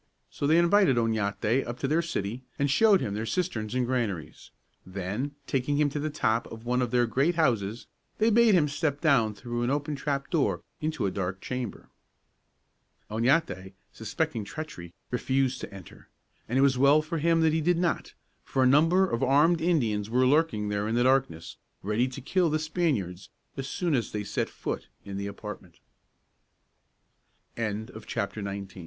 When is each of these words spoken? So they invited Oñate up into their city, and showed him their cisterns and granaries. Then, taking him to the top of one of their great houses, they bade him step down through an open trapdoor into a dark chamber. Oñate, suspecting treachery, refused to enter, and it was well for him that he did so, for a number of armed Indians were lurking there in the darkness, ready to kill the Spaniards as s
So 0.31 0.47
they 0.47 0.57
invited 0.57 0.95
Oñate 0.97 1.61
up 1.67 1.75
into 1.75 1.87
their 1.87 2.01
city, 2.01 2.43
and 2.57 2.71
showed 2.71 3.01
him 3.01 3.13
their 3.13 3.27
cisterns 3.27 3.75
and 3.75 3.85
granaries. 3.85 4.49
Then, 4.83 5.35
taking 5.45 5.77
him 5.77 5.89
to 5.91 5.99
the 5.99 6.09
top 6.09 6.51
of 6.51 6.65
one 6.65 6.81
of 6.81 6.89
their 6.89 7.05
great 7.05 7.35
houses, 7.35 7.85
they 8.17 8.31
bade 8.31 8.55
him 8.55 8.67
step 8.67 8.99
down 8.99 9.35
through 9.35 9.61
an 9.61 9.69
open 9.69 9.95
trapdoor 9.95 10.63
into 10.79 11.05
a 11.05 11.11
dark 11.11 11.39
chamber. 11.39 11.87
Oñate, 13.11 13.73
suspecting 13.93 14.43
treachery, 14.43 14.91
refused 15.11 15.61
to 15.61 15.71
enter, 15.71 16.09
and 16.49 16.57
it 16.57 16.61
was 16.61 16.79
well 16.79 17.03
for 17.03 17.19
him 17.19 17.41
that 17.41 17.53
he 17.53 17.61
did 17.61 17.79
so, 17.79 17.99
for 18.43 18.63
a 18.63 18.67
number 18.67 19.07
of 19.07 19.21
armed 19.21 19.61
Indians 19.61 20.09
were 20.09 20.25
lurking 20.25 20.69
there 20.69 20.87
in 20.87 20.95
the 20.95 21.03
darkness, 21.03 21.57
ready 21.83 22.07
to 22.07 22.21
kill 22.21 22.49
the 22.49 22.57
Spaniards 22.57 23.29
as 23.55 23.65
s 23.67 24.49